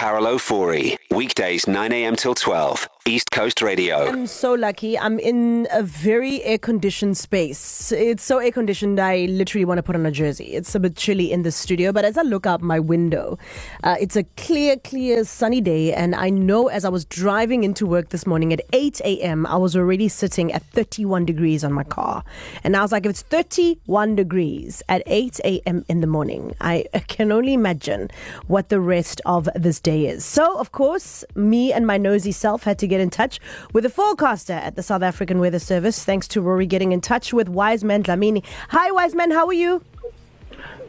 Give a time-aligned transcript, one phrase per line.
[0.00, 0.96] Carol Ofori.
[1.12, 2.14] Weekdays 9 a.m.
[2.14, 2.88] till 12.
[3.06, 4.06] East Coast Radio.
[4.06, 4.96] I'm so lucky.
[4.96, 7.90] I'm in a very air conditioned space.
[7.90, 10.52] It's so air conditioned, I literally want to put on a jersey.
[10.52, 13.38] It's a bit chilly in the studio, but as I look out my window,
[13.82, 15.92] uh, it's a clear, clear, sunny day.
[15.92, 19.56] And I know as I was driving into work this morning at 8 a.m., I
[19.56, 22.22] was already sitting at 31 degrees on my car.
[22.62, 25.84] And I was like, if it's 31 degrees at 8 a.m.
[25.88, 28.10] in the morning, I can only imagine
[28.46, 30.24] what the rest of this day is.
[30.24, 31.02] So, of course,
[31.34, 33.40] me and my nosy self had to get in touch
[33.72, 36.04] with a forecaster at the South African Weather Service.
[36.04, 38.44] Thanks to Rory getting in touch with Wiseman Dlamini.
[38.70, 39.82] Hi, Wiseman, how are you?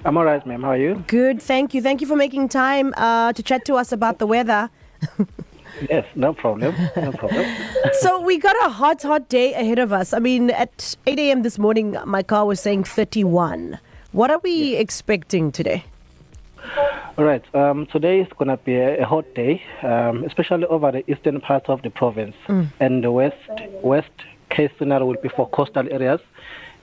[0.04, 0.64] I'm all right, ma'am.
[0.64, 1.04] How are you?
[1.08, 1.82] Good, thank you.
[1.82, 4.70] Thank you for making time uh, to chat to us about the weather.
[5.90, 6.76] yes, no problem.
[6.96, 7.46] No problem.
[8.00, 10.14] so we got a hot, hot day ahead of us.
[10.14, 11.44] I mean, at 8 a.m.
[11.44, 13.80] this morning, my car was saying 31.
[14.12, 14.82] What are we yes.
[14.82, 15.86] expecting today?
[17.18, 17.44] All right.
[17.54, 21.42] Um, today is going to be a, a hot day, um, especially over the eastern
[21.42, 22.68] part of the province, mm.
[22.80, 23.36] and the west
[23.84, 24.12] west
[24.50, 26.22] case scenario will be for coastal areas,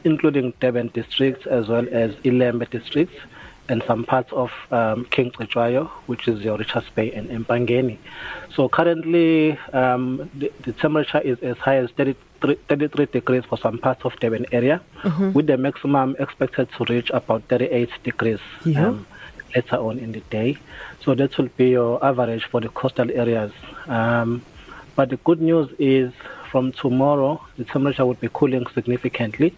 [0.05, 3.17] including Durban districts as well as Ilembe districts,
[3.71, 7.97] and some parts of um, King Cetshwayo, which is your Richards Bay and Empangeni.
[8.55, 13.79] So currently, um, the, the, temperature is as high as 33, 33 degrees for some
[13.79, 15.33] parts of Durban area, mm-hmm.
[15.33, 18.41] with the maximum expected to reach about 38 degrees.
[18.65, 18.95] Yeah.
[19.55, 20.59] Later on in the day.
[21.05, 23.53] So that will be your average for the coastal areas.
[23.87, 24.43] Um,
[24.95, 26.13] but the good news is
[26.51, 29.55] from tomorrow, the temperature will be cooling significantly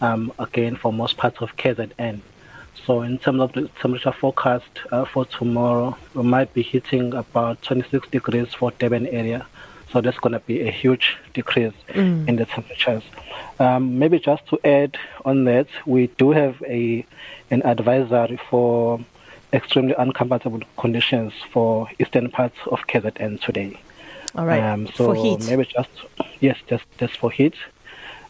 [0.00, 2.20] um, again for most parts of KZN.
[2.86, 7.62] So in terms of the temperature forecast uh, for tomorrow, we might be hitting about
[7.62, 9.46] 26 degrees for Durban area.
[9.92, 12.28] So that's going to be a huge decrease mm.
[12.28, 13.02] in the temperatures.
[13.58, 17.04] Um, maybe just to add on that, we do have a
[17.50, 19.00] an advisory for
[19.52, 23.78] extremely uncomfortable conditions for eastern parts of KZN today.
[24.36, 24.62] All right.
[24.62, 25.46] Um, so for heat.
[25.46, 25.90] maybe just
[26.40, 27.54] yes, just just for heat.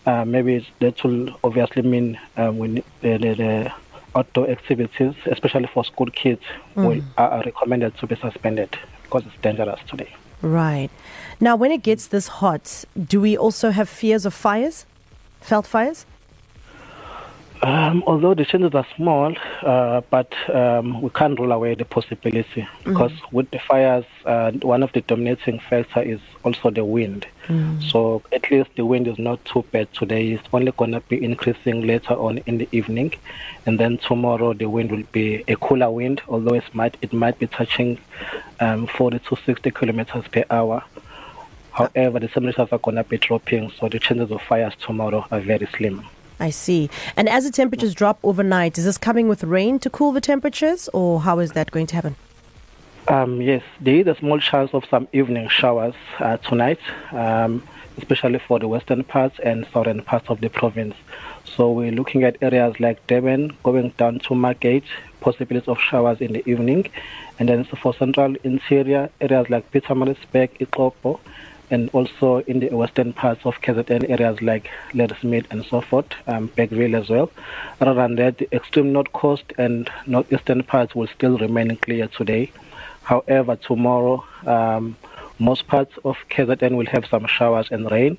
[0.06, 3.72] Uh, maybe that will obviously mean um, we need the, the, the,
[4.16, 6.42] outdoor activities, especially for school kids,
[6.74, 6.88] mm.
[6.88, 10.12] we are recommended to be suspended because it's dangerous today.
[10.42, 10.90] Right.
[11.38, 14.86] Now, when it gets this hot, do we also have fears of fires,
[15.42, 16.06] veld fires?
[17.62, 22.66] Um, although the changes are small, uh, but um, we can't rule away the possibility
[22.84, 23.36] because mm-hmm.
[23.36, 27.26] with the fires, uh, one of the dominating factor is also the wind.
[27.48, 27.82] Mm.
[27.82, 30.32] So at least the wind is not too bad today.
[30.32, 33.12] It's only going to be increasing later on in the evening,
[33.66, 37.38] and then tomorrow the wind will be a cooler wind, although it might it might
[37.38, 37.98] be touching
[38.60, 40.82] um, 40 to 60 kilometers per hour.
[41.72, 45.40] However, the temperatures are going to be dropping, so the chances of fires tomorrow are
[45.40, 46.06] very slim.
[46.40, 46.90] I see.
[47.16, 50.88] And as the temperatures drop overnight, is this coming with rain to cool the temperatures,
[50.94, 52.16] or how is that going to happen?
[53.08, 56.78] Um, yes, there is a small chance of some evening showers uh, tonight,
[57.12, 57.62] um,
[57.98, 60.94] especially for the western parts and southern parts of the province.
[61.44, 64.84] So we're looking at areas like Durban, going down to Margate,
[65.20, 66.88] possibilities of showers in the evening,
[67.38, 71.18] and then for central interior areas like Pietermaritzburg, Ixopo,
[71.70, 76.48] and also in the western parts of KZN areas like Ladysmith and so forth, um,
[76.56, 77.30] Bergville as well.
[77.80, 82.52] Other than that, the extreme north coast and northeastern parts will still remain clear today.
[83.02, 84.96] However, tomorrow, um,
[85.38, 88.18] most parts of KZN will have some showers and rain.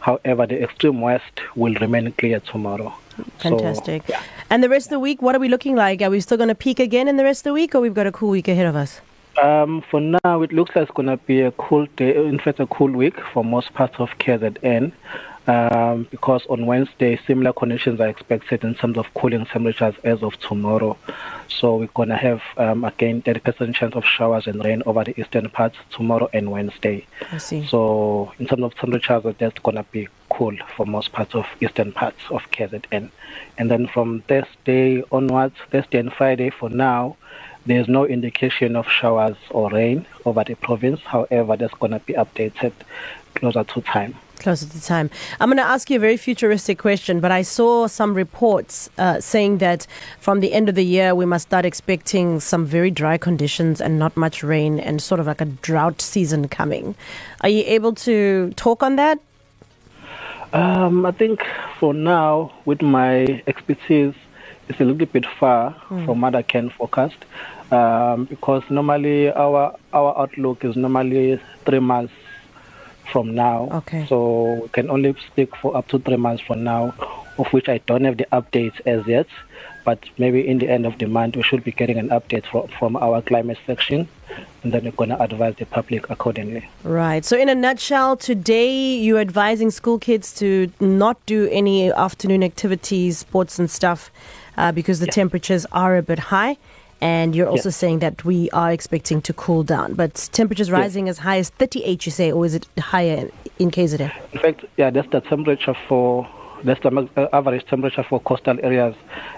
[0.00, 2.94] However, the extreme west will remain clear tomorrow.
[3.38, 4.02] Fantastic.
[4.06, 4.22] So, yeah.
[4.50, 6.02] And the rest of the week, what are we looking like?
[6.02, 7.94] Are we still going to peak again in the rest of the week, or we've
[7.94, 9.00] got a cool week ahead of us?
[9.40, 12.60] Um, for now, it looks like it's going to be a cool day, in fact,
[12.60, 14.92] a cool week for most parts of KZN.
[15.48, 20.38] Um, because on Wednesday, similar conditions are expected in terms of cooling temperatures as of
[20.38, 20.96] tomorrow.
[21.48, 25.18] So we're going to have, um, again, 30% chance of showers and rain over the
[25.20, 27.06] eastern parts tomorrow and Wednesday.
[27.32, 27.66] I see.
[27.66, 31.90] So in terms of temperatures, that's going to be cool for most parts of eastern
[31.90, 33.10] parts of KZN.
[33.58, 37.16] And then from Thursday onwards, Thursday and Friday for now,
[37.66, 41.00] there's no indication of showers or rain over the province.
[41.00, 42.72] However, that's going to be updated
[43.34, 44.14] closer to time.
[44.38, 45.08] Closer to time.
[45.38, 49.20] I'm going to ask you a very futuristic question, but I saw some reports uh,
[49.20, 49.86] saying that
[50.18, 53.98] from the end of the year, we must start expecting some very dry conditions and
[53.98, 56.96] not much rain and sort of like a drought season coming.
[57.42, 59.20] Are you able to talk on that?
[60.52, 61.40] Um, I think
[61.78, 64.14] for now, with my expertise,
[64.72, 66.04] it's a little bit far mm.
[66.06, 67.16] from what I can forecast
[67.70, 72.12] um, because normally our our outlook is normally three months
[73.10, 73.68] from now.
[73.72, 74.06] Okay.
[74.06, 76.94] So we can only speak for up to three months from now,
[77.38, 79.26] of which I don't have the updates as yet.
[79.84, 82.68] but maybe in the end of the month we should be getting an update from,
[82.68, 84.08] from our climate section
[84.62, 86.68] and then we're going to advise the public accordingly.
[86.84, 87.24] Right.
[87.24, 93.18] So, in a nutshell, today you're advising school kids to not do any afternoon activities,
[93.18, 94.10] sports, and stuff
[94.56, 95.12] uh, because the yeah.
[95.12, 96.56] temperatures are a bit high.
[97.00, 97.72] And you're also yeah.
[97.72, 99.94] saying that we are expecting to cool down.
[99.94, 101.10] But temperatures rising yeah.
[101.10, 103.28] as high as 38, you say, or is it higher
[103.58, 104.12] in KZN?
[104.32, 106.28] In fact, yeah, that's the temperature for
[106.64, 108.94] that's the uh, average temperature for coastal areas.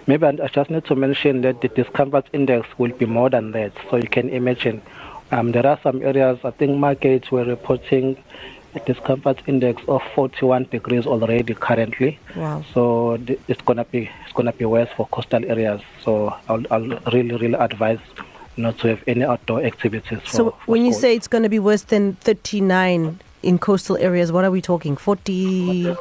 [0.06, 3.72] Maybe I just need to mention that the discomfort index will be more than that.
[3.90, 4.82] So you can imagine
[5.30, 8.22] um, there are some areas, I think markets were reporting
[8.86, 12.18] discomfort index of 41 degrees already currently.
[12.36, 12.64] Wow.
[12.72, 13.18] So
[13.48, 15.80] it's gonna be it's gonna be worse for coastal areas.
[16.02, 18.00] So I'll, I'll really really advise
[18.56, 20.20] not to have any outdoor activities.
[20.20, 23.96] For, so for when you say it's going to be worse than 39 in coastal
[23.96, 24.96] areas, what are we talking?
[24.96, 25.96] 40.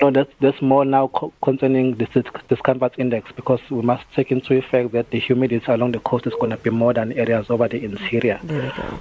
[0.00, 2.06] No, that's, that's more now co- concerning the
[2.48, 6.34] discomfort index because we must take into effect that the humidity along the coast is
[6.34, 8.38] going to be more than areas over the interior.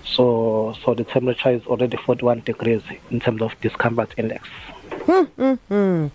[0.05, 2.81] So, so the temperature is already 41 degrees
[3.11, 4.47] in terms of discomfort index.
[4.91, 6.07] Mm-hmm.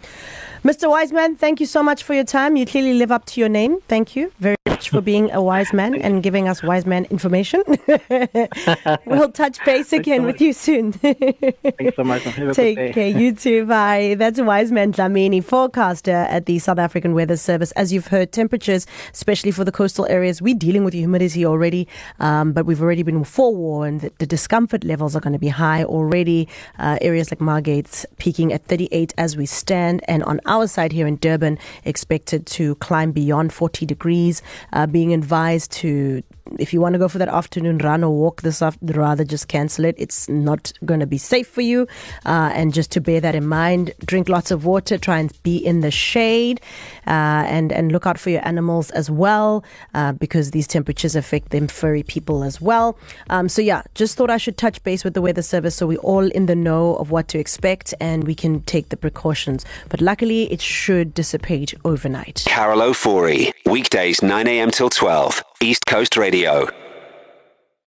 [0.66, 0.90] Mr.
[0.90, 2.56] Wiseman, thank you so much for your time.
[2.56, 3.78] You clearly live up to your name.
[3.88, 7.62] Thank you very much for being a wise man and giving us wise man information.
[9.04, 10.92] we'll touch base again so with you soon.
[10.92, 12.22] Thanks so much.
[12.54, 13.08] Take care.
[13.08, 13.66] You too.
[13.66, 14.16] Bye.
[14.18, 17.72] That's Wiseman Dlamini, forecaster at the South African Weather Service.
[17.72, 21.86] As you've heard, temperatures, especially for the coastal areas, we're dealing with the humidity already,
[22.18, 25.84] um, but we've already been forewarned that the discomfort levels are going to be high
[25.84, 26.48] already.
[26.78, 31.06] Uh, areas like Margate peaking at 38 as we stand, and on our side here
[31.06, 34.40] in Durban, expected to climb beyond 40 degrees,
[34.72, 36.22] uh, being advised to
[36.58, 39.48] if you want to go for that afternoon run or walk this afternoon, rather just
[39.48, 39.94] cancel it.
[39.98, 41.86] It's not going to be safe for you.
[42.26, 45.56] Uh, and just to bear that in mind, drink lots of water, try and be
[45.56, 46.60] in the shade,
[47.06, 49.64] uh, and, and look out for your animals as well,
[49.94, 52.98] uh, because these temperatures affect them furry people as well.
[53.28, 55.98] Um, so, yeah, just thought I should touch base with the weather service so we're
[55.98, 59.64] all in the know of what to expect and we can take the precautions.
[59.88, 62.44] But luckily, it should dissipate overnight.
[62.46, 64.70] Carol Ofori, weekdays 9 a.m.
[64.70, 66.68] till 12, East Coast Radio.